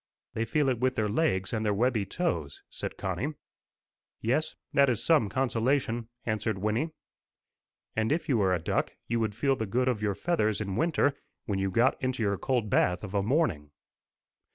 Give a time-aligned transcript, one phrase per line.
[0.33, 3.35] "They feel it with their legs and their webby toes," said Connie.
[4.19, 6.89] "Yes, that is some consolation," answered Wynnie.
[7.95, 10.75] "And if you were a duck, you would feel the good of your feathers in
[10.75, 11.13] winter,
[11.45, 13.69] when you got into your cold bath of a morning."